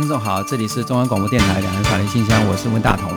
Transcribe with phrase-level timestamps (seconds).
[0.00, 3.12] 听众好，这里是中央广播电台两岸法律信箱，我是温大同。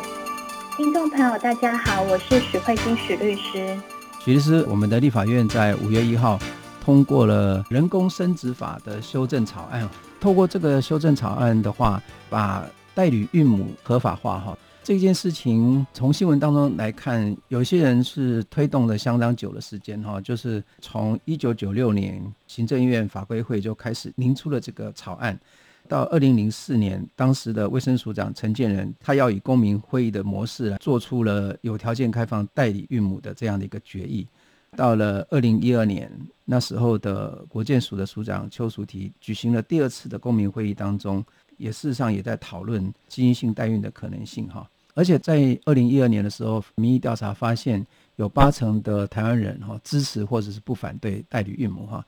[0.76, 3.80] 听众朋友大家好，我是许慧金许律师。
[4.20, 6.38] 许律师，我们的立法院在五月一号
[6.84, 9.90] 通过了人工生殖法的修正草案。
[10.20, 14.58] 透过这个修正草案的话，把代理孕母合法化哈。
[14.84, 25.40] 这件事情从新闻当中来看，有些人是推动了相当久的时间哈，就是从一九九六年行政院法规会就开始拟出了这个草案。
[25.88, 34.28] 到二零零四年，当时的卫生署长陈建仁，他要以公民会议的模式来做出了有条件开放代理孕母的这样的一个决议。
[34.76, 36.12] 到了二零一二年，
[36.46, 41.24] 那时候的国健署的署长邱淑媞举行了第二次的公民会议当中，
[41.58, 44.68] 也事实上也在讨论基因性代孕的可能性哈。
[44.96, 52.04] 而且在二零一二年的时候，民意调查发现有八成的台湾人哈支持或者是不反对代理孕母哈。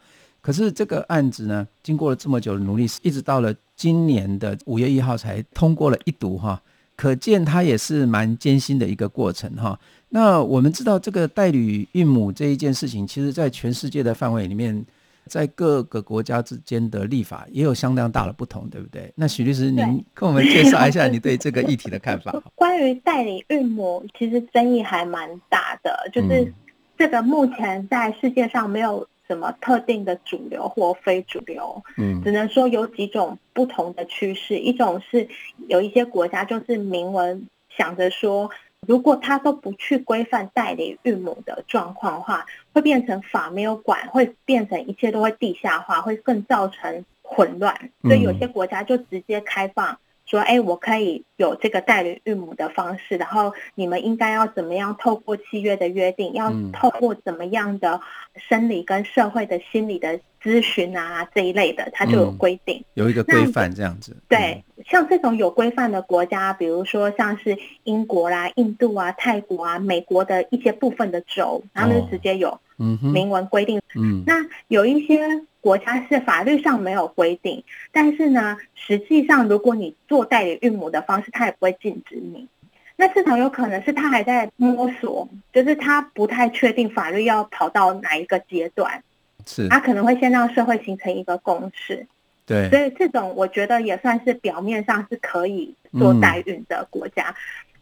[0.45, 6.61] 可是这个案子呢，经过了这么久的努力，一直到了今年的五月一号才通过了一读哈，
[6.95, 9.79] 可见它也是蛮艰辛的一个过程哈。
[10.09, 14.85] 那我们知道这个代理孕母这一件事情，其实在全世界的范围里面，
[15.25, 19.11] 在各个国家之间的立法也有相当大的不同，对不对？
[19.15, 22.31] 那许律师，您跟我们介绍一下你对这个议题的看法。
[22.53, 26.53] 关于代理孕母，其实争议还蛮大的，就是
[26.95, 29.07] 这个目前在世界上没有。
[29.27, 31.83] 什么特定的主流或非主流？
[31.97, 34.57] 嗯，只能说有几种不同的趋势。
[34.57, 35.27] 一种是
[35.67, 38.49] 有一些国家就是明文想着说，
[38.87, 47.89] 如果他都不去规范代理孕母的状况的话，会变成法没有管，会变成一切都会地下化，会更造成混乱。
[48.03, 49.97] 所以有些国家就直接开放。
[50.25, 58.01] 说，哎，我可以有这个代理孕母的方式，然后你们应该要怎么样透过契约的约定，要透过怎么样的
[58.35, 64.15] 生理跟社会的心理的咨询啊这一类的，它就有规定，嗯、有一个规范这样子。
[64.29, 72.59] 对，像这种有规范的国家，比如说像是英国啦、印度啊、泰国啊、美国的一些部分的州，他们就直接有
[73.01, 73.81] 明文规定。
[73.95, 75.19] 嗯，那有一些。
[75.65, 82.47] 国家是法律上没有规定，但是呢，实际上如果你做代理孕母的方式，他也不会禁止你。
[82.95, 89.03] 那至少有可能是他还在摸索，就是他不太确定法律要跑到哪一个阶段，
[89.45, 92.05] 是他可能会先让社会形成一个共识。
[92.45, 97.29] 对，所以这种我觉得也算是表面上是可以做代孕的国家。
[97.29, 97.35] 嗯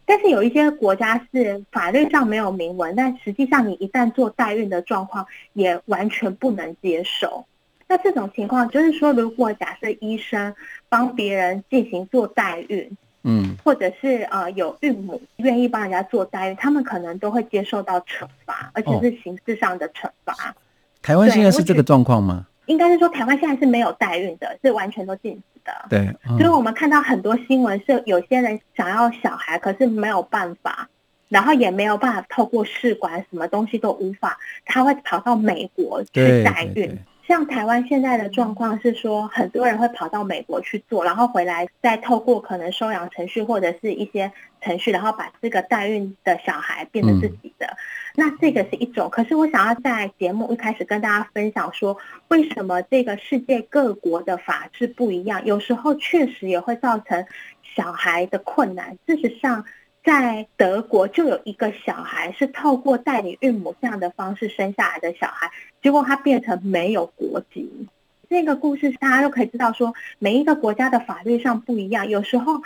[0.06, 7.46] 但是有一些国家是法律上没有明文，但实际上你一旦做代孕的状况，也完全不能接受。
[7.88, 10.54] 那这种情况就是说，如果假设医生
[10.90, 20.34] 帮别人进行做代孕，嗯，或者是呃有孕母愿意帮人家做代孕，他们可能都会接受到惩罚，而且是刑事上的惩罚。
[20.34, 20.54] 哦。
[21.04, 22.46] 台湾现在是这个状况吗？
[22.64, 25.72] 应该是说台湾现在是没有代孕的，是完全都禁止的。
[25.90, 30.88] 对，所以我们看到很多新闻是有些人想要小孩，可是没有办法，
[31.28, 36.98] 然后也没有办法透过试管，什么东西都无法，他会跑到美国去代孕。
[37.28, 44.32] 像台湾现在的状况是说，很多人会跑到美国去做，然后回来再透过可能收养程序或者是一些
[44.62, 47.66] 程序，然后把这个代孕的小孩变成自己的。
[47.66, 47.76] 嗯、
[48.16, 49.08] 那这个是一种。
[49.10, 51.96] 可是我想要在节目一开始跟大家分享说，
[52.28, 57.26] 为什么这个世界各国的法制不一样，有时候确实也会造成
[57.74, 58.96] 小孩的困难。
[59.06, 59.64] 事实上，
[60.04, 65.50] 在德国就有一个小孩是透过代理孕母这样的方式生下来的小孩，
[65.82, 67.88] 结果他变成没有国籍。
[68.30, 72.62] 这个故事大家都可以知道，说每一个国家的法律上不一样，有时候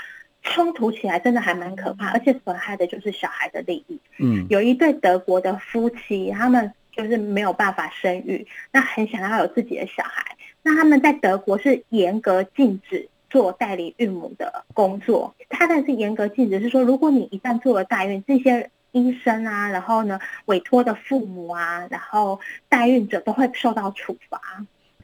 [0.48, 4.00] 冲突起来真的还蛮可怕，而且损害的就是小孩的利益。
[4.18, 13.08] 嗯，有一对德国的夫妻，他们就是没有办法生育，那很想要有自己的小孩，那他们在德国是严格禁止。
[13.30, 22.40] 做代理孕母的工作，他但是严格禁止，是说如果你一旦做了代孕，这些医生啊，然后呢委托的父母啊，然后
[22.70, 24.40] 代孕者都会受到处罚，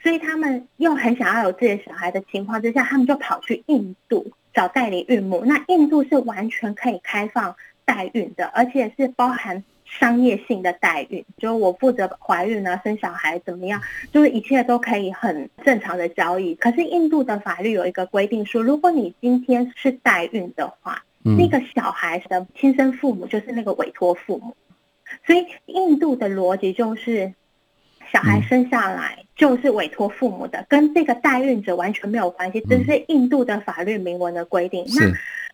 [0.03, 5.45] 所以他们又很想要有自己的小孩的情况之下，他们就跑去印度找代理孕母。
[5.45, 7.55] 那印度是完全可以开放
[7.85, 16.55] 代孕的，而且是包含商业性的代孕，就是我负责怀孕啊、生小孩怎么样，就是一切都可以很正常的交易。
[16.55, 24.57] 可是印度的法律有一个规定说，如果你今天是代孕的话，嗯、那个小孩的亲生父母就是那个委托父母，
[25.27, 27.35] 所以印度的逻辑就是。
[28.15, 34.87] 小孩生下来就是委托父母的，跟这个代孕者完全没有关系，这是印度的法律明文的规定。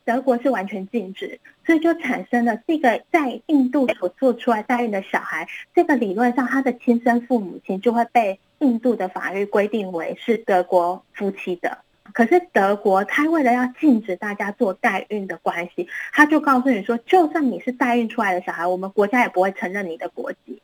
[0.04, 11.78] 那德国是完全禁止，所以就产生了这个在印度所做出来代孕的小孩，这个理论上他的亲生父母亲就会被印度的法律规定为是德国夫妻的。
[12.12, 20.60] 可是德国他为了要禁止大家做代孕的关系，他就告诉你说，就算你是代孕出来的小孩，我们国家也不会承认你的国籍。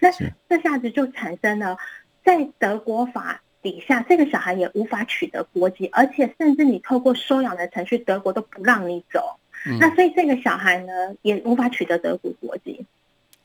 [0.00, 0.10] 那
[0.48, 1.76] 这下子就产生了，
[2.24, 9.38] 在德国法底下，这个小孩也无法取得国籍，而且甚至你透过收养的程序，德国都不让你走。
[9.78, 10.92] 那所以这个小孩呢，
[11.22, 12.84] 也无法取得德国国籍。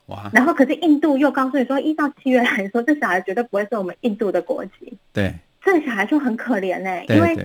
[0.08, 0.30] 哇！
[0.34, 4.98] 然后可是印度又告诉你说，一到七月来说，这小孩绝对不会是我们印度的国籍。
[5.14, 7.38] 对，这个小孩就很可怜哎，因为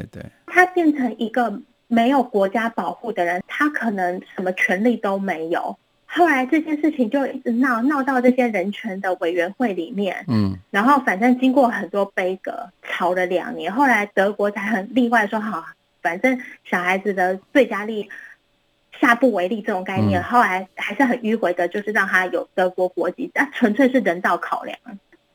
[0.47, 5.77] 他变成一个没有国家保护的人，他可能什么权利都没有。
[6.15, 15.65] 后来这件事情就一直闹闹到这些人权的委员会里面，嗯，然后反正经过很多杯葛，吵了两年，后来德国才很例外说好，
[16.03, 18.11] 反正小孩子的最佳利
[19.01, 24.77] 下不为例这种概念，嗯、后来还是很迂回的，就是让他有德国国籍，那纯粹是人道考量。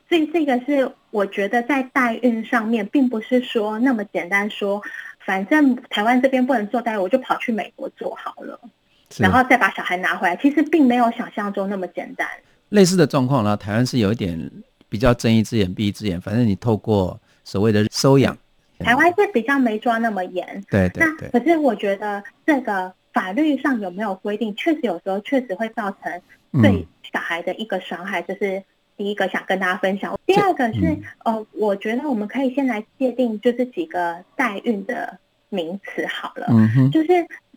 [0.08, 4.82] 所以这个是我觉得在代孕上面，并不是说那么简单说，
[5.26, 8.60] 反正台湾这边不能做代孕，我就跑去美国做好了。
[9.18, 12.28] 然后再把小孩拿回来，其实并没有想象中那么简单。
[12.70, 14.52] 类似的状况呢，台湾是有一点
[14.90, 18.38] 比较睁一只眼闭一只眼，反正你透过所谓的收养，
[18.80, 20.46] 台湾是比较没抓那么严。
[20.70, 21.30] 对对对。
[21.32, 26.22] 那可是我觉得这个法律上有没有规定，确实有时候确实会造成
[26.62, 28.62] 对小孩的一个伤害，这是
[28.98, 30.20] 第一个想跟大家分享。
[30.26, 30.82] 第二个是，
[31.24, 35.18] 嗯、呃，我觉得我们可以先来界定，就是几个代孕的
[35.48, 37.08] 名词好了，嗯哼，就是。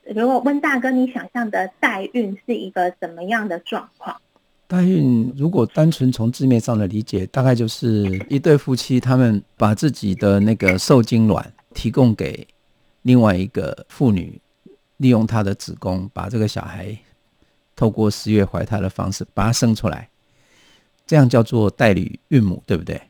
[0.05, 4.20] 如果温大哥，你想象的代孕是一个怎么样的状况？
[4.67, 12.47] 代孕如果单纯从字面上的理解，大概就是一对夫妻，他们把自己的那个受精卵提供给
[13.02, 14.41] 另外一个妇女，
[14.99, 16.97] 利用她的子宫把这个小孩
[17.75, 20.08] 透过十月怀胎的方式把它生出来，
[21.06, 23.00] 这样叫做代理孕母，对不对？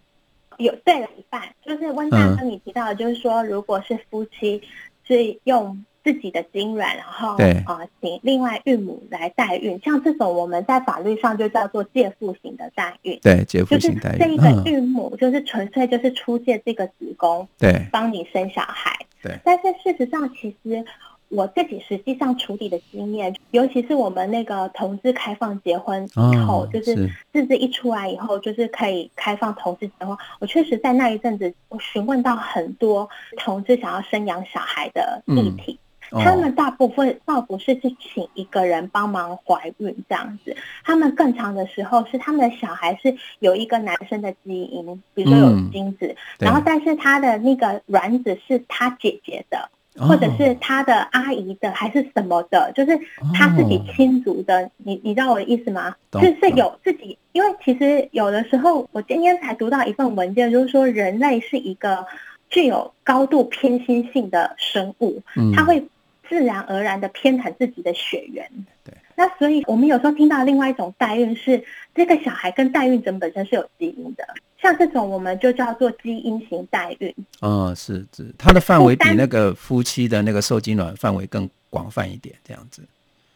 [0.58, 4.60] 有对了一半，就是温大哥你提到的，就是说，嗯、如果是夫妻
[5.06, 5.84] 是用。
[6.02, 7.36] 自己的精卵，然后
[7.66, 13.18] 啊，请另外孕母来代孕，像这种我们在法律上就叫做借腹型的代孕。
[13.22, 14.18] 对，借腹型代孕。
[14.18, 18.96] 就是这一个孕母就是纯粹就是出借这个子宫，对，帮你生小孩。
[19.22, 19.38] 对。
[19.44, 20.82] 但是事实上，其实
[21.28, 30.16] 我自己实际上处理的经验，尤其是我们那个同志开放结婚以后，就是日子一出来以后，就是可以开放同志结婚。
[30.40, 35.78] 我确实在那一阵子，我询问到很多同志想要生养小孩的议题。
[36.10, 52.98] 他们大部分倒不是去请一个人帮忙怀孕这样子，他们更长的时候是他们的小孩是有一个男生的基因，比如说有精子，然后但是他的那个卵子是他姐姐的，或者是他的阿姨的，还是什么的，就是
[53.32, 54.68] 他自己亲族的。
[54.78, 55.94] 你你知道我的意思吗？
[56.12, 62.04] 就是有自己，因为其实有的时候我今天才读到一份文件，就是说人类是一个
[62.48, 65.22] 具有高度偏心性的生物，
[65.54, 65.86] 它会。
[66.30, 68.48] 自然而然的偏袒自己的血缘，
[68.84, 68.94] 对。
[69.16, 74.24] 那所以我们有时候听到另外一种代孕是这个小孩跟代孕者本身是有基因的，
[74.62, 77.12] 像这种我们就叫做基因型代孕。
[77.42, 82.82] 嗯，是是，它的范围比那个夫妻的那个受精卵范围更广泛一点，这样子。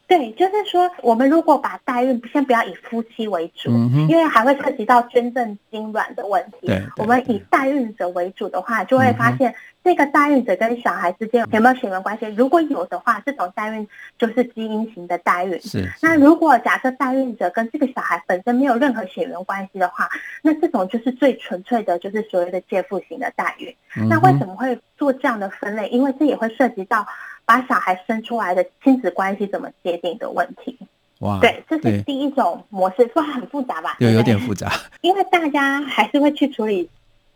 [0.07, 6.67] 对，就是说，我们如果把代孕先不要以夫妻为主，嗯、因为还会涉及到捐赠精卵的问题。
[6.67, 12.27] 对，我们以代孕者为主的话，就会发现这个代孕者跟小孩之间有没有血缘关系？
[12.37, 15.59] 如果有的话，这种代孕就是基因型的代孕。
[15.63, 15.91] 是。
[16.03, 20.07] 那如果假设代孕者跟这个小孩本身没有任何血缘关系的话，
[20.43, 23.75] 那这种就是最纯粹的，就是所谓的借腹型的代孕。
[23.97, 25.89] 嗯、那为什么会做这样的分类？
[25.89, 27.07] 因为这也会涉及到。
[27.45, 30.79] 把小孩生出来的亲子关系怎么界定的问题？
[31.21, 33.97] 哇，对，这是第一种模式，说很复杂吧？
[33.99, 34.73] 对，有点复杂。
[35.01, 36.89] 因为大家还是会去处理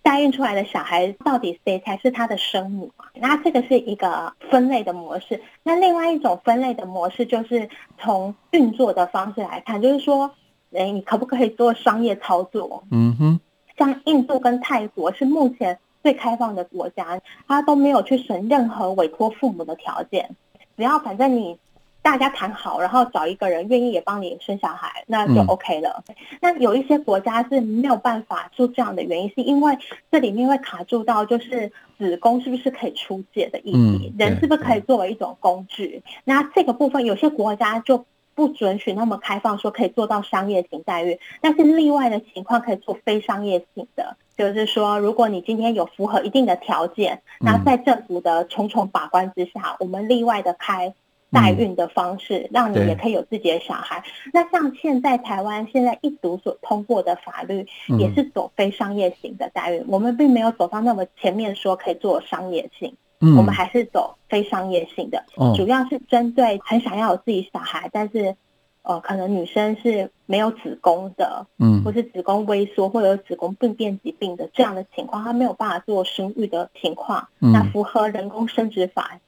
[0.02, 2.90] 代孕出来的小孩到底谁才是他的生母？
[3.14, 5.40] 那这个是一个分类的模式。
[5.62, 10.30] 那另外一种分类的模式就是从运作的方式来看，就是说，
[10.72, 12.82] 哎，你可不可以做商业操作？
[12.90, 13.40] 嗯哼，
[13.78, 15.78] 像印度跟泰国是目前。
[16.08, 20.30] 最开放的国家，他都没有去审任何委托父母的条件，
[20.74, 21.58] 只要反正你
[22.00, 26.02] 大家谈好，然后找一个人愿意也帮你生小孩，那就 OK 了。
[26.08, 29.76] 嗯、那有一些国家是没有办法做这样的原因，是因为
[30.10, 36.02] 这里面会卡住到就是子宫是不是可以出借的意义，嗯、人是不是可以作为一种工具？
[36.24, 38.06] 那这个部分有些国家就
[38.38, 50.94] 不准许那么开放，说可以做到商业型待遇，但是例外的情况可以做非商业性的，就是说如果你今天有符合一定的条件，那在政府的重重把关之下，我们例外的开。
[51.30, 54.02] 代孕的方式，嗯、让你也可以有自己的小孩。
[54.32, 57.66] 那像现在台湾现在一读所通过的法律，
[57.98, 59.80] 也是走非商业型的代孕。
[59.82, 68.36] 嗯、我们并没有走到那么前面说可以做商业性，嗯、我们还是走非商业性的，哦、主要是针对很想要有自己小孩，但是
[68.82, 79.18] 呃，可能女生是没有子宫的，嗯，或是子宫萎缩或者子宫病变疾病的这样的情况，她没有办法做生育的情况，嗯、那符合人工生殖法。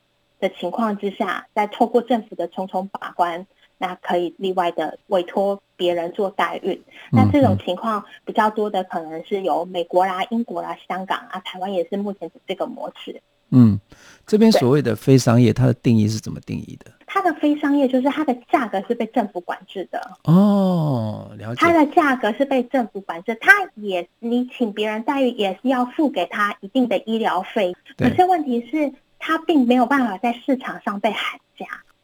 [0.41, 6.83] 的情况之下，再透过政府的重重把关，那可以例外的委托别人做代孕。
[7.13, 13.21] 那这种情况比较多的，可能是由美国啦、英国啦、香港啊、台湾也是目前是这个模式。
[13.51, 13.79] 嗯，
[14.27, 16.91] 这边所谓的非商业，它的定义是怎么定义的？
[17.07, 20.01] 它的非商业就是它的价格是被政府管制的。
[20.25, 21.61] 哦，了解。
[21.61, 27.75] 它的价格是被政府管制，它也你请别人待遇也是要付给他一定的医疗费。
[27.97, 28.93] 可是问题是。
[29.23, 31.50] 它并没有办法在市场上被喊价，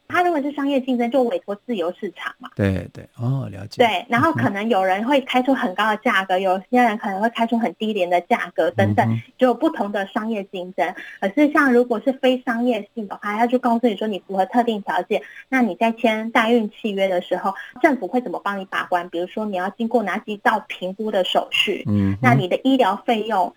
[0.07, 2.49] 它如果是商业竞争，就委托自由市场嘛。
[2.55, 3.85] 对对，哦，了解。
[3.85, 10.95] 对，然后可能有人会开出很高的价格，有些人可能会开出很低廉的价格，等等，就有不同的商业竞争。
[11.19, 19.09] 可是像如果是非商业性的话，他就告诉你说你符合特定条件，那你在签代孕契约的时候，政府会怎么帮你把关？
[19.09, 21.83] 比如说你要经过哪几道评估的手续？
[21.87, 23.53] 嗯，那你的医疗费用，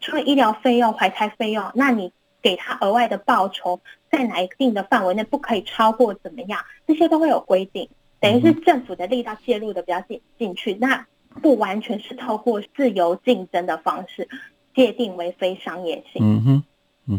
[0.00, 2.12] 除了医疗费用、怀胎费用，那你。
[2.46, 6.60] 给他额外的报酬，在哪一定的范围内不可以超过怎么样？
[6.86, 7.88] 这些都会有规定，
[8.20, 11.04] 等于是政府的力道介入的比较进进去，那
[11.42, 14.28] 不完全是透过自由竞争的方式
[14.76, 16.64] 界定为非商业性，嗯哼，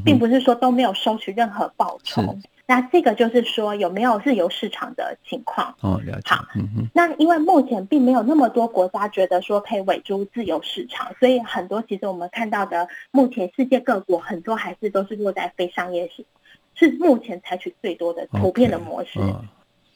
[0.03, 2.37] 并不是说都没有收取任何报酬。
[2.69, 5.73] 那这个就是说有没有自由市场的情况？
[5.79, 6.35] 哦，了解。
[6.35, 6.87] 好，嗯哼。
[6.93, 16.25] 那因为目前并没有那么多国家觉得说可以委诸自由市场，所以很多其实我们看到的目前世界各国很多还是都是落在非商业性，
[16.75, 19.19] 是目前采取最多的普遍的模式。
[19.19, 19.35] Okay,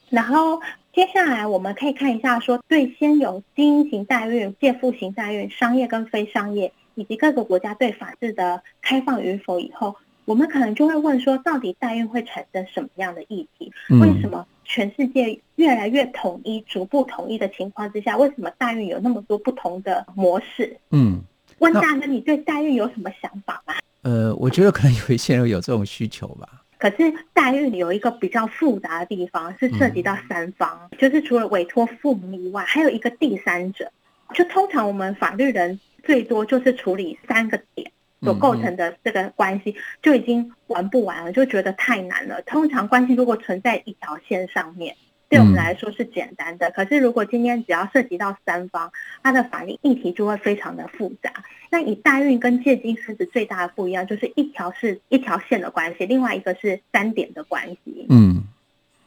[0.08, 0.60] 然后
[0.94, 9.96] 接下来我们可以看一下说，对先有经营型代孕、借付型代孕、商业跟非商业，以及各个国家对法治的开放与否以后。
[10.24, 13.72] 我们可能就会问说，到底代孕会产生什么样的议题？
[14.00, 20.76] 为什么全世界越来越统一、逐步统一的情况之下，为什么代孕有那么多不同的模式？
[20.92, 21.20] 嗯，
[21.58, 23.74] 问大哥，你对代孕有什么想法吗？
[24.02, 26.48] 呃，我觉得可能有一些人有这种需求吧。
[26.78, 33.90] 可是代孕有一个比较复杂的地方，是涉及到三方，嗯、就是除了委托父母以外，还有一个第三者。
[34.34, 37.90] 就通常我们法律人最多就是处理三个点。
[38.24, 42.40] 所构成的这个关系就已经玩不完了，就觉得太难了。
[42.42, 44.94] 通常关系如果存在一条线上面，
[45.28, 46.70] 对我们来说是简单的。
[46.70, 48.92] 可是如果今天只要涉及到三方，
[49.24, 51.32] 它的法律议题就会非常的复杂。
[51.68, 58.06] 那以代孕跟借精生子最大的不一样，就是一条是一条线的关系，另外一个是三点的关系。
[58.08, 58.44] 嗯，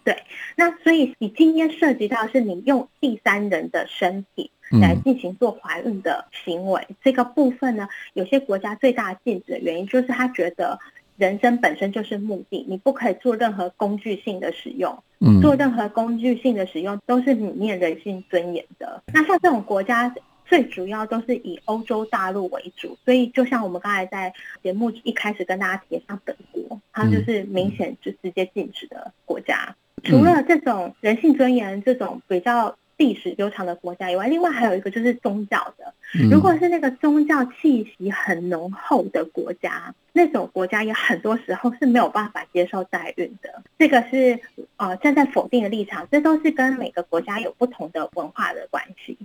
[0.03, 0.23] 对。
[0.57, 4.51] 那所以你今天涉及到是你用第三人的身体。
[4.71, 10.79] 来进行做怀孕的行为，嗯、这个部分呢，有些国家最大的禁止的原因就是他觉得
[11.17, 19.03] 人生本身就是目的，你不可以做任何工具性的使用，嗯、做任何工具性的使用都是泯灭人性尊严的。
[19.13, 20.13] 那像这种国家，
[20.45, 29.75] 最主要都是以欧洲大陆为主，所以就像我们刚才在节目一开始跟大家提，像本国，它就是明显就直接禁止的国家。
[29.97, 32.75] 嗯、除了这种人性尊严这种比较。
[32.97, 35.93] 历史悠长的国家以外，另外还有一个就是宗教的。
[36.31, 43.61] 如果是那个宗教气息很浓厚的国家，那种国家也很多时候是没有办法接受代孕的。
[43.77, 44.39] 这个是
[44.77, 49.17] 呃站在否定的立场，这都是跟每个国家有不同的文化的关系。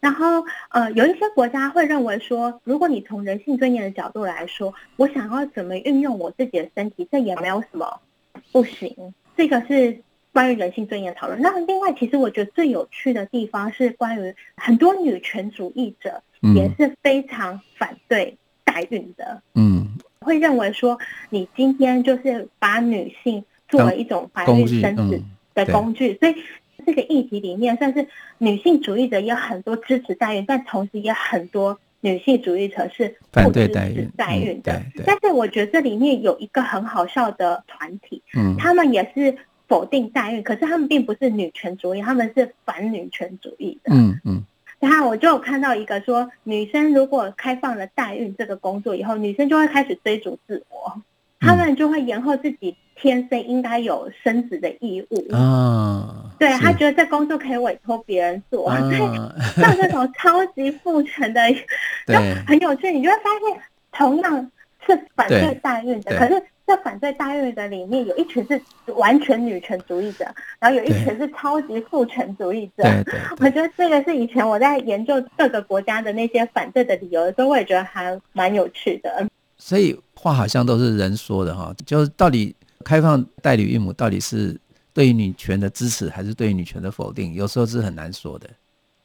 [0.00, 8.00] 然后呃有一些国家会认为说，如果你从人性尊严的角度来说，我想要怎么运用我自己的身体，这也没有什么
[8.52, 9.12] 不行。
[9.36, 10.00] 这个是。
[10.38, 16.22] 关于人性尊严讨论，那另外其实我觉得最有趣的地方是关于很多女权主义者
[16.54, 20.96] 也是非常反对代孕的，嗯，会认为说
[21.30, 25.20] 你今天就是把女性作为一种怀孕生子
[25.56, 26.36] 的工具，所以
[26.86, 28.06] 这个议题里面算是
[28.38, 34.80] 女性主义者也有很多支持代孕，但同时也很多女性主义者是不支持代孕的。
[35.04, 39.36] 但是我觉得这里面有一个很好笑的团体，嗯，他们也是。
[39.68, 43.94] 否定代孕，可是他们并不是女权主义，他们是反女权主义的。
[43.94, 44.42] 嗯嗯。
[44.80, 51.02] 然后我就有看到一个说，女生如果开放了代孕这个工作以后，女生就会开始追逐自我，
[51.38, 56.32] 她们就会延后自己天生应该有生子的义务啊。
[56.38, 58.98] 对，她觉得这工作可以委托别人做，所以
[59.60, 61.40] 像这种超级父权的，
[62.06, 62.14] 就
[62.46, 62.90] 很有趣。
[62.90, 63.60] 你就会发现，
[63.92, 64.50] 同样
[64.86, 66.42] 是反对代孕的，可是。
[66.68, 68.60] 在反对代孕的里面，有一群是
[68.92, 70.26] 完全女权主义者，
[70.60, 72.82] 然后有一群是超级父权主义者。
[72.82, 79.26] 对对对，我觉得这个是以前我在研究各个国家的那些反对的理由的时候，我也觉得还蛮有趣的。
[79.56, 84.54] 所以话好像都是人说的哈，就是到底开放代理孕母到底是
[84.92, 88.46] 对于女权的支持，还是对于女权的否定，有时候是很难说的。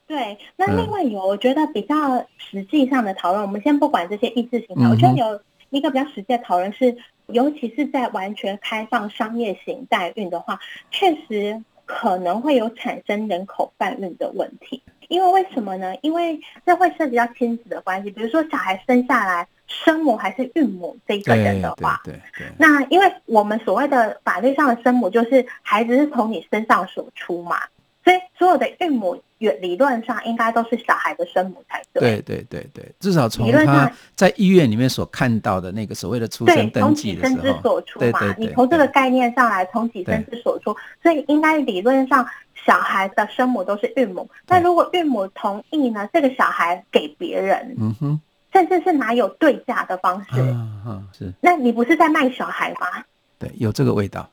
[0.06, 5.42] 对，那另外有我觉得比较实际上的讨论，我们先不管这些意识形态，我觉得有
[5.74, 6.96] 一个比较实际的讨论是。
[7.28, 10.60] 尤其是在完全开放商业型代孕的话，
[10.92, 14.84] 确实可能会有产生人口贩运的问题。
[15.08, 15.96] 因为为什么呢？
[16.02, 18.12] 因为这会涉及到亲子的关系。
[18.12, 22.48] 比如说，小孩生下来，生母还是孕母这一个人的话，对对对。
[22.60, 27.58] 那因为我们所谓的法律上的生母，就是孩子是从你身上所出嘛。
[28.04, 32.22] 所以，所有的孕母，理论上应该都是小孩的生母才对。
[32.22, 42.26] 对对对对，至少从他在医院里面所看到的那个所谓的出生登记的时候，从己身之所出嘛，你从这个概念上来，从己身之所出，所以应该理论上
[42.66, 44.30] 小孩的生母都是孕母。
[44.48, 48.20] 那如果孕母同意呢，这个小孩给别人，嗯哼，
[48.52, 50.42] 甚至是拿有对价的方式，
[50.86, 53.04] 嗯，是，那你不是在卖小孩吗？
[53.40, 54.30] 对，有这个味道。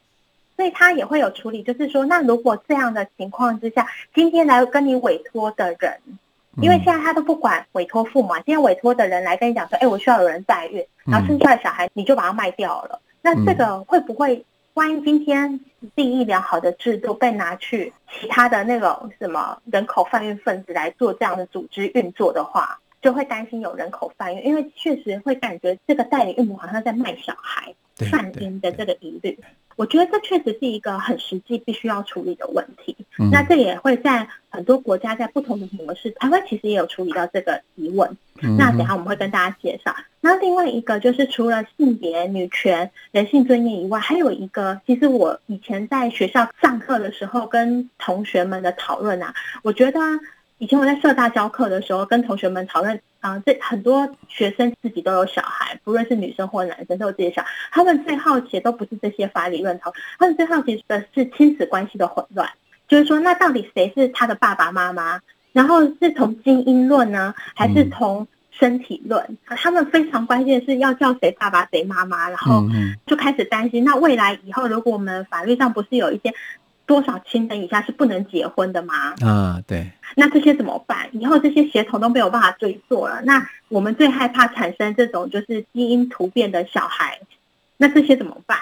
[0.61, 5.99] 所以他也会有处理，就是说，那如果这样的情况之下，今天来跟你委托的人，
[6.61, 15.59] 因为现在他都不管委托父母，今天委托的人来跟你讲说，哎，我需要有人代孕，然后生出来小孩你就把它卖掉了，那这个会不会，万一今天
[15.95, 27.75] 利益良好的制度被拿去其他的那种什么人口贩运分子来做这样的组织运作的话，就会担心有人口贩运，因为确实会感觉这个代理孕母好像在卖小孩。
[28.11, 29.39] 贩婴的这个疑虑，
[29.81, 32.95] 我觉得这确实是一个很实际必须要处理的问题。
[33.19, 38.15] 嗯、那这也会在很多国家在不同的模式，台湾其实也有处理到这个疑问。
[38.43, 39.97] 嗯、那等下我们会跟大家介绍。
[40.21, 49.99] 那另外一个就是除了性别、女权、人性尊严以外，还有一个，其实我以前在学校上课的时候跟同学们的讨论啊，我觉得
[50.61, 53.01] 以前我在社大教课的时候跟同学们讨论。
[53.21, 57.49] 啊，这很多学生自己都有小孩，不论是女生或男生都有自己的小孩。
[57.71, 62.49] 他们最好奇的都不是这些法理论讨论，他们最好奇的是亲子关系的混乱。
[62.89, 65.21] 就是说，那到底谁是他的爸爸妈妈？
[65.53, 69.23] 然后是从基因论呢，还是从身体论？
[69.29, 72.65] 嗯、他们非常关键是要叫谁爸爸谁妈妈，然后
[73.07, 76.33] 就开始担心，那未来以后如果我们法律上不是有一些。
[76.91, 79.15] 多少亲等以下是不能结婚的吗？
[79.21, 79.89] 啊，对。
[80.17, 81.09] 那这些怎么办？
[81.13, 83.23] 以后这些血统都没有办法追溯了。
[83.25, 87.21] 那我们最害怕产生这种就是基因突变的小孩。
[87.77, 88.59] 那这些怎么办？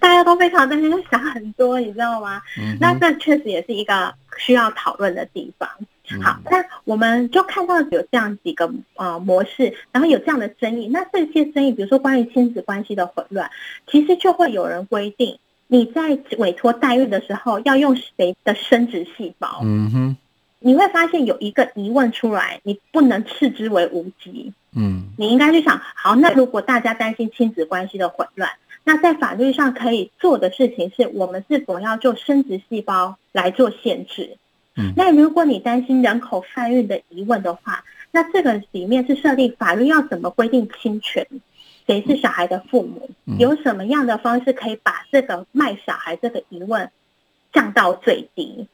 [0.00, 2.42] 大家都非常担心，就想很多，你知道吗？
[2.58, 5.68] 嗯、那这确实也是一个需要讨论的地方。
[6.10, 10.88] 嗯、好，那我们就看到有这样几个呃模式，然后有这样的争议。
[10.88, 13.48] 那这些争议，比如说关于亲子关系的混乱，
[13.86, 15.38] 其实就会有人规定。
[15.72, 19.60] 你在委托代孕的时候要用谁的生殖细胞？
[19.62, 20.16] 嗯哼，
[20.58, 24.52] 你会发现有一个疑问出来，你不能视之为无稽。
[24.74, 28.50] 嗯，你应该去想，好，那如果大家担心亲子关系的混乱，
[28.82, 34.36] 那在法律上可以做的事情是，我们是否要做生殖细胞来做限制？
[34.74, 41.24] 嗯，那如果你担心人口贩运的疑问的话，那这个里面是设立法律要怎么规定侵权？
[41.90, 43.10] 谁是小孩的父母？
[43.36, 46.88] 有什么样的方式可以把这个卖小孩这个疑问
[47.52, 48.68] 降到最低？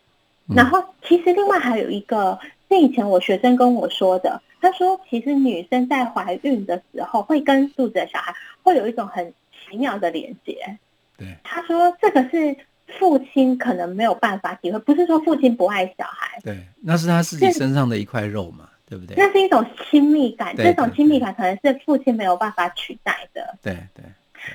[0.55, 10.79] 然后，其实另外还有一个，是以前我学生跟我说的，他说，其实女生在怀孕的时候会跟肚子的小孩会有一种很奇妙的连接。
[11.17, 12.55] 对，他说这个是
[12.99, 18.69] 父亲可能没有办法体会，不是说父亲不爱小孩，对，那是他自己身上的一块肉嘛。
[18.89, 19.17] 对不对？
[19.17, 23.57] 那是一种亲密感，这种亲密感可能是父亲没有办法取代的。
[23.63, 24.05] 对对。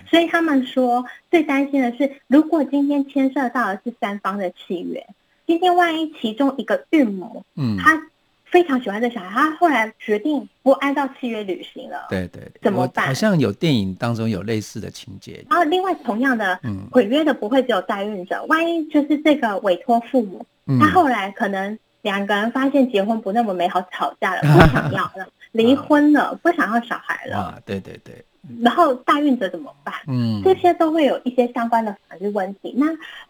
[0.10, 5.06] 所以他们说，最担心的是，如果今天牵涉到的是三方的契约，
[5.46, 8.02] 今天万一其中一个孕母，嗯，他
[8.46, 13.08] 非常喜欢这小孩，他后来决定不按照契约履行了，对对，怎么办？
[13.08, 15.44] 好像有电影当中有类似的情节。
[15.50, 20.46] 然后另外同样的，嗯，毁约的不会只有代孕者，万一就是这个委托父母，
[20.80, 21.78] 他后来可能。
[22.01, 27.37] 两个人发现结婚不那么美好，吵架了，不想要了， 离婚了，不想要小孩了。
[27.37, 28.23] 啊，对对对，
[28.61, 29.93] 然后大孕者怎么办？
[30.07, 32.73] 嗯，这些都会有一些相关的法律问题。
[32.75, 32.87] 那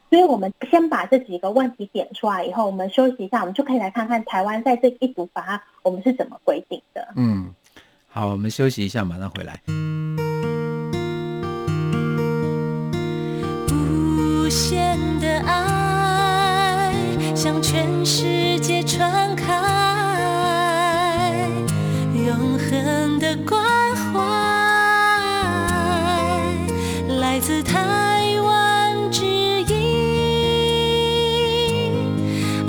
[0.10, 7.08] 所以我们先把这几个问题点出来以后，我们休息一下，我们就可以来看看台湾在这一组法案我们是怎么规定的。
[7.16, 7.54] 嗯，
[8.08, 9.60] 好，我们休息一下，马上回来。
[13.74, 14.98] 无限
[17.52, 19.46] 向全世界传开，
[22.16, 23.62] 永恒的关
[23.94, 24.22] 怀
[27.20, 29.68] 来自台湾之音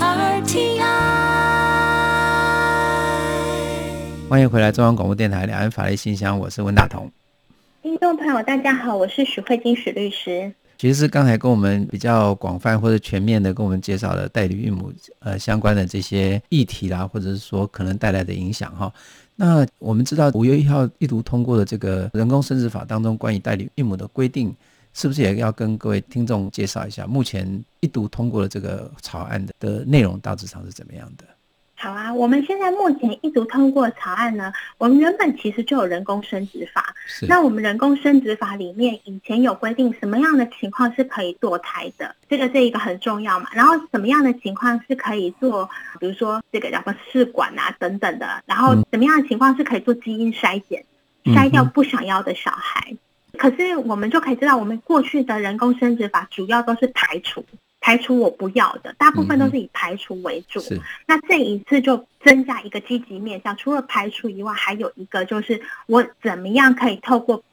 [0.01, 0.81] RTI。
[4.27, 7.09] 欢迎回来，中央广播电台两岸法律信箱，我是温大同。
[7.81, 10.53] 听众朋友，大家好，我是许慧金许律师。
[10.83, 18.93] 其实刚才跟我们比较广泛或者全面的跟我们介绍了代理孕母呃相关的这些议题啦，或者是说可能带来的影响哈。
[19.37, 24.53] 那我们知道五月一号一读通过的这个人工生殖法当中关于代理孕母的规定，
[24.93, 27.07] 是不是也要跟各位听众介绍一下？
[27.07, 31.23] 目前一读通过的这个草案的内容大致上是怎么样的？
[31.83, 36.95] 好啊，我们现在目前一读通过草案呢，我们原本其实就有人工生殖法。
[37.27, 43.49] 那我们人工生殖法里面以前有规定什么样的情况是可以堕胎的，这个这一个很重要嘛。
[43.51, 45.69] 然后什么样的情况是可以做，
[45.99, 48.41] 比如说这个叫做试管啊等等的。
[48.45, 50.85] 然后什么样的情况是可以做基因筛检，
[51.25, 52.87] 筛掉不想要的小孩。
[52.91, 52.97] 嗯。
[53.37, 57.43] 可是我们就可以知道，我们过去的人工生殖法主要都是排除。
[57.83, 60.61] 排除我不要的，大部分都是以排除为主。
[60.71, 67.43] 嗯、那这一次就增加一个积极面向，除了排除以外，还有一个就是我怎么样可以透过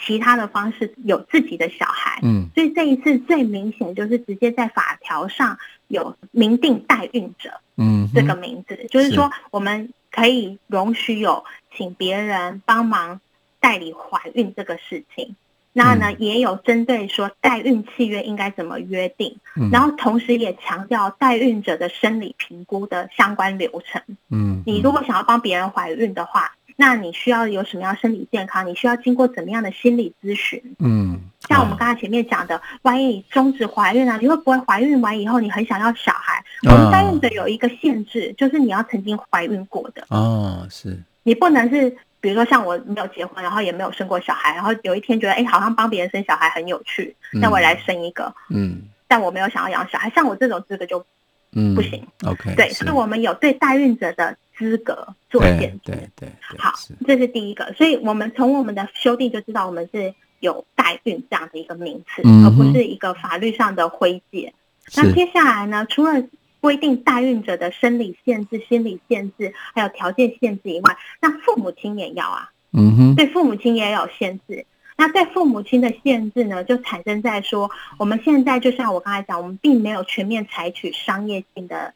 [0.00, 2.20] 其他的方式有自己的小孩。
[2.22, 5.58] 嗯，所以这一次最明显就是直接在法条上
[5.88, 11.44] 有明定代孕者，嗯，这个名字，就是说我们可以容许有
[11.76, 13.20] 请别人帮忙
[13.58, 15.34] 代理怀孕这个事情。
[15.76, 24.00] 那呢，也有针对说代孕契约应该怎么约定，嗯，然后同时也强调代孕者的生理评估的相关流程。
[24.30, 28.64] 嗯，你如果想要帮别人怀孕的话，那你需要有什么样生理健康？
[28.64, 30.62] 你需要经过怎么样的心理咨询？
[30.78, 36.40] 嗯，像我们刚才前面讲的，万一你终止怀孕啊，你会不会怀孕完以后你很想要小孩？
[36.70, 40.06] 我们代孕者有一个限制，就是你要曾经怀孕过的。
[40.10, 41.96] 哦，是你不能是。
[42.24, 51.04] 比如说像我没有结婚，然后也没有生过小孩，然后有一天觉得哎，好像帮别人生小孩很有趣，那我来生一个，嗯，但我没有想要养小孩，像我这种资格就
[51.52, 52.02] 嗯不行。
[52.22, 55.80] 嗯、OK，对，所以我们有对代孕者的资格做限制。
[55.84, 56.72] 对对，对，好，
[57.06, 64.54] 这是第一个，所以我们从我们的修订就知道我们是有代孕这样的一个名词，嗯、而不是一个法律上的灰阶。
[64.96, 66.22] 那接下来呢，除了
[66.64, 72.52] 规定代孕者的生理限制、心理限制，还有条件限制以外，那父母亲也要啊。
[72.72, 74.64] 嗯哼，对父母亲也有限制。
[74.96, 81.92] 那对父母亲的限制呢，就产生在说，我们现在就像我刚才讲，我们并没有全面采取商业性的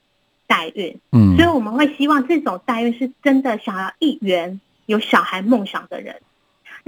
[0.46, 1.00] 代孕。
[1.12, 6.20] 嗯，所以我们会希望这种代孕是真的想要一圆有小孩梦想的人。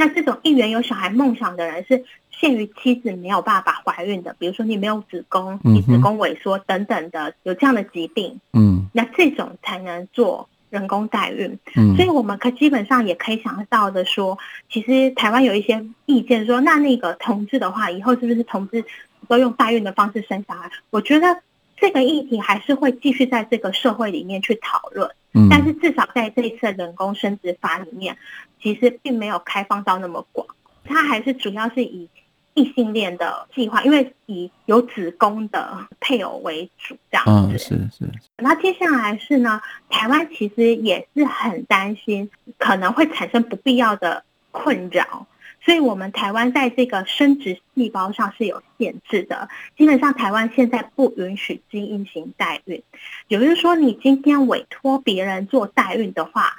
[0.00, 2.02] 那这种一元有小孩梦想的人是。
[2.40, 11.58] 限于妻子没有办法怀孕的，比如说你没有子宫，你子宫萎缩等等的，有这样的疾病，嗯，那这种才能做人工代孕。
[11.76, 14.38] 嗯，所以我们可基本上也可以想到的说，
[14.70, 18.82] 其实台湾有一些意见说，那那个同志的话，以后是不是同志
[19.28, 20.70] 都用代孕的方式生小孩？
[20.88, 21.42] 我觉得
[21.80, 25.10] 这个议题还是会继续在这个社会里面去讨论。
[25.32, 28.16] 嗯，但是至少在这一次人工生殖法里面，
[28.60, 30.46] 其实并没有开放到那么广，
[30.84, 32.08] 它还是主要是以。
[32.54, 37.30] 异性恋的计划，因为以有子宫的配偶为主，这样子。
[37.30, 38.12] 嗯，是是。
[38.38, 45.26] 那接下来是呢，台湾其实也是很担心可能会产生不必要的困扰，
[45.62, 49.48] 所以我们台湾在这个生殖细胞上是有限制的。
[49.76, 52.82] 基本上，台湾现在不允许基因型代孕，
[53.28, 56.54] 也就是说，你今天委托别人做代孕的话。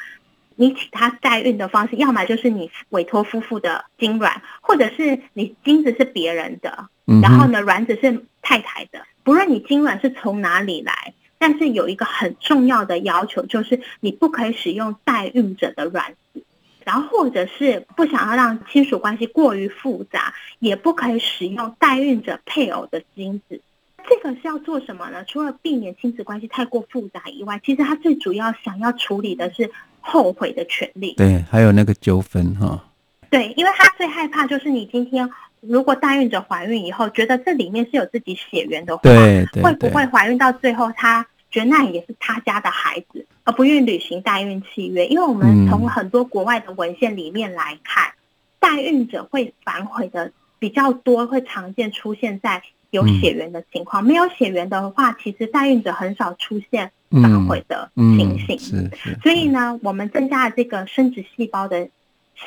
[0.58, 6.88] 你其他代孕的方式，要么就是你委托夫妇的精卵，或者是你精子是别人的，
[7.24, 9.02] 然后呢，卵子是太太的。
[9.24, 16.44] 不论你精卵是从哪里来，但是有一个很重要的要求，就是你不可以使用代孕者的卵子，
[16.86, 23.62] 然后或者是不想要让亲属关系过于复杂，也不可以使用代孕者配偶的精子。
[24.10, 25.24] 这个是要做什么呢？
[25.26, 29.72] 除了避免亲子关系太过复杂以外，其实他最主要想要处理的是。
[30.04, 32.84] 后悔的权利，对，还有那个纠纷哈。
[33.30, 45.06] 对，因为他最害怕就是你今天如果代孕者怀孕以后，觉得这里面是有自己血缘的话，对，对，会不会怀孕到最后，他觉得那也是他家的孩子，而不愿意履行代孕契约？
[45.08, 48.14] 因为我们从很多国外的文献里面来看，
[48.60, 54.04] 代孕者会反悔的比较多，会常见出现在有血缘的情况。
[54.04, 58.90] 嗯、没有血缘的话，其实代孕者很少出现反悔的情形。
[59.22, 61.90] 所以呢，我们增加了这个生殖细胞的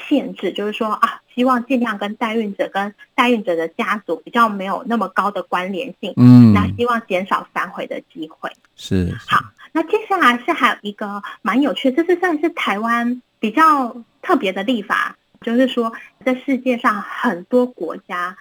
[0.09, 6.13] 限制，就是说啊，希望尽量跟代孕者跟代孕者的家族比较没有那么高的关联性。
[6.17, 6.53] 嗯。
[6.53, 8.51] 那希望减少反悔的机会。
[8.77, 9.17] 是，是。
[9.29, 15.17] 好，那接下来是还有一个蛮有趣，这是算是台湾比较特别的立法。
[15.41, 15.93] 就是说，
[16.25, 18.35] 在世界上很多国家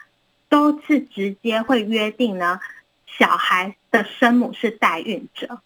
[0.47, 2.61] 都是直接会约定呢，
[3.05, 5.59] 小孩的生母是代孕者，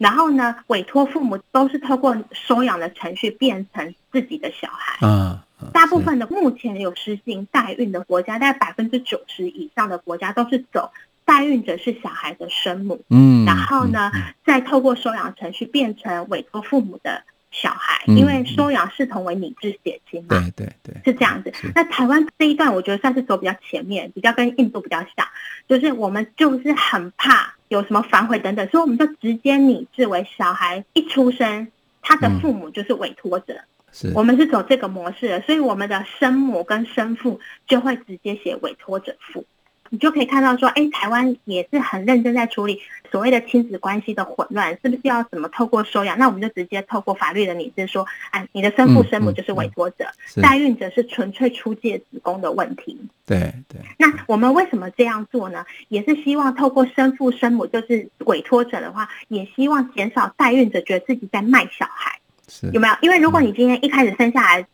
[0.00, 4.98] 然后呢，委托父母都是透过收养的程序变成自己的小孩。
[5.06, 5.38] 嗯，
[5.72, 10.90] 大部分的目前有实行代孕的国家，大概百分之九十以上的国家都是走
[11.24, 13.00] 代孕者是小孩的生母。
[13.10, 14.10] 嗯，然后呢，
[14.44, 17.22] 再透过收养程序变成委托父母的。
[17.52, 21.52] 小孩，因为收养视同为拟制血亲嘛，对对对，是这样子。
[21.74, 25.26] 那台湾这一段，我觉得算是走比较前面，比较跟印度比较像，
[25.68, 31.68] 就是我们就是很怕有什么反悔等等，所以我们就直接拟制为小孩一出生，
[32.02, 39.44] 他的父母就是委托者，嗯、是我们是走这个模式的，所以我们的生母跟生父就会直接写委托者父。
[39.90, 46.16] 你就可以看到说，哎，台湾也是很认真在处理所谓的亲子关系的混乱，是不是要怎么透过收养？
[46.16, 50.06] 那我们就直接透过法律的拟制说，哎，你的生父生母就是委托者，
[50.40, 52.96] 代孕者是纯粹出借子宫的问题。
[53.26, 53.80] 对对。
[53.98, 55.64] 那我们为什么这样做呢？
[55.88, 62.16] 也是希望透过生父生母就是委托者的话，也希望减少代孕者觉得自己在卖小孩。
[62.46, 62.70] 是。
[62.70, 62.94] 有没有？
[63.00, 64.64] 因为如果你今天一开始生下来，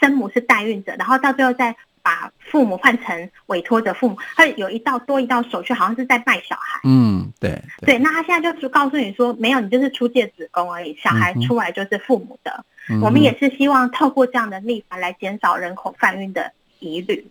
[0.00, 1.74] 生母是代孕者，然后到最后再。
[2.04, 6.80] 把父母换成委托的父母，他有一道多一道手续，好像是在卖小孩。
[6.84, 7.98] 嗯，对对，对。
[7.98, 12.64] 那他现在就是告诉你说，没有，你就是出借子宫而已，小孩出来就是父母的。
[12.90, 17.26] 嗯、我们也是希望透过这样的立法来减少人口贩运的疑虑。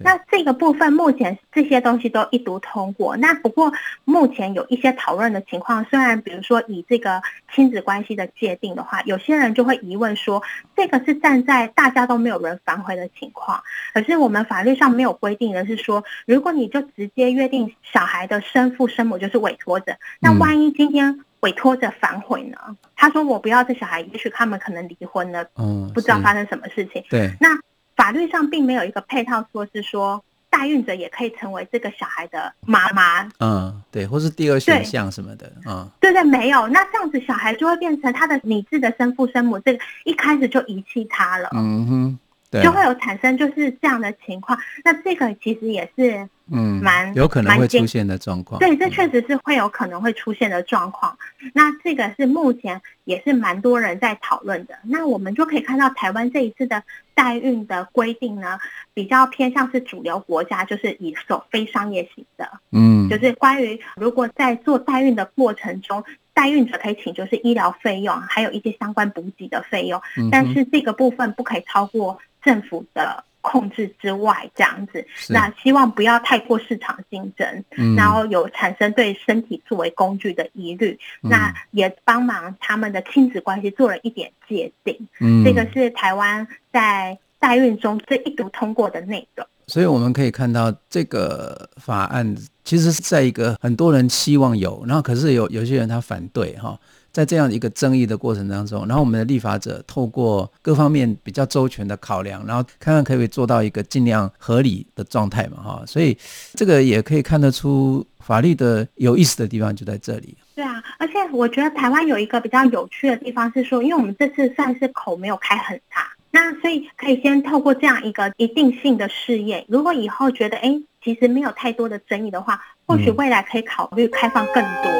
[0.00, 3.16] 那这个部分目前这些东西都一读通过。
[3.16, 3.72] 那不过
[4.04, 7.22] 目前有一些讨论的情况，虽然比如说以这个
[7.54, 10.42] 亲子关系的界定的话，有些人就会疑问说，
[10.76, 13.62] 这个是站在大家都没有人反悔的情况。
[13.92, 22.56] 可是我们法律上没有规定的是说，如果你就直接约定小孩的生父生母就是委托者，那万一今天委托者反悔呢？
[22.96, 27.04] 他说我不要这小孩，也许他们可能离婚了，嗯，不知道发生什么事情。
[27.10, 27.48] 对，那。
[27.96, 42.18] 法律上并没有一个配套说是说代孕者也可以成为这个小孩的妈妈，嗯，对，或是第二选项什么的，对嗯，对对，没有，那这样子小孩就会变成他的拟制的生父生母，这个一开始就遗弃他了，嗯哼。
[42.52, 48.58] 对就会有产生就是这样的情况，那这个其实也是嗯蛮有可能会出现的状况。
[48.60, 51.16] 对，这确实是会有可能会出现的状况。
[51.40, 54.78] 嗯、那这个是目前也是蛮多人在讨论的。
[54.84, 56.82] 那我们就可以看到台湾这一次的
[57.14, 58.58] 代孕的规定呢，
[58.92, 66.04] 比较偏向是主流国家，就是以走非商业型的，嗯，就是关于如果在做代孕的过程中。
[66.34, 75.06] 代孕者可以请求是医疗费用，还有一些相关补给的费用，但是这个部分不可以超过政府的控制之外，这样子。
[75.28, 80.98] 那希望不要太过市场竞争，嗯、然后有产生对身体作为工具的疑虑。
[81.22, 85.08] 嗯、那也帮忙他们的亲子关系做了一点界定。
[85.20, 89.46] 嗯，这个是台湾在代孕中这一读通过的内容。
[89.66, 96.78] 所以我们可以看到，这个法案其实是在一个很多人希望有，然后可是有有些人他反对哈，
[97.12, 106.16] 在这样一个争议的过程当中，然后我们的立法者透过各方面比较周全的考量，然后看看可不可以做到一个尽量合理的状态嘛哈，所以
[106.54, 110.36] 这个也可以看得出法律的有意思的地方就在这里。
[110.54, 116.06] 对啊，而且我觉得台湾有一个比较有趣的地方是说，因为我们这次算是口没有开很大。
[116.34, 124.90] 那所以可以先透过这样一个一定性的试验，如果以后觉得哎，其实没有太多的争议的话，或许未来可以考虑开放更多。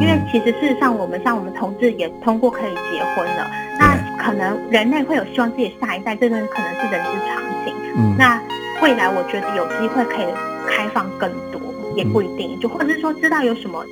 [0.00, 7.74] 因为其实事实上，我们像我们同志也通过可以结婚了，那可能人类会有希望自己下一代，这个可能是人之常情。
[7.96, 8.40] 嗯，那
[8.82, 10.26] 未来我觉得有机会可以
[10.68, 11.60] 开放更多，
[11.96, 13.82] 也不一定，就或者是说知道有什么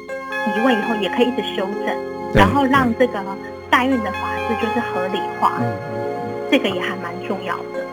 [0.57, 1.97] 疑问以后，也可以一直修正，
[2.35, 3.25] 然后让这个
[3.71, 5.61] 代孕的法制就是合理化。
[6.51, 7.87] 这个也还蛮重要的。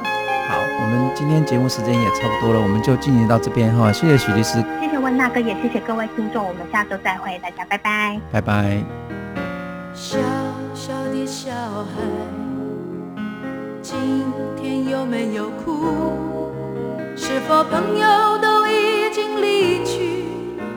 [0.50, 3.92] 好，我们今天节目时间也差不多了，我们就进行到这边哈。
[3.92, 8.82] 谢谢许律师，谢谢温大哥，也谢谢各位听众，我们下周再会，大家拜拜，拜拜。
[9.94, 10.18] 小
[10.74, 12.02] 小的小孩，
[13.82, 14.24] 今
[14.56, 16.18] 天有没有哭？
[17.16, 20.24] 是否朋友都已经离去，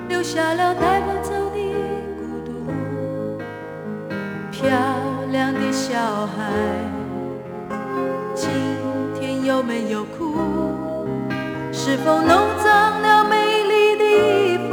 [0.08, 1.72] 留下了带不走的
[2.18, 2.50] 孤独？
[4.50, 4.68] 漂
[5.30, 6.99] 亮的小孩。
[9.60, 10.72] 我没有哭
[11.70, 12.28] 是否弄
[12.64, 14.72] 脏了美丽的衣服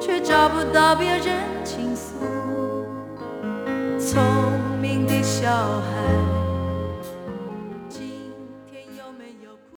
[0.00, 2.14] 却找不到别人倾诉？
[3.98, 4.22] 聪
[4.80, 6.31] 明的小孩。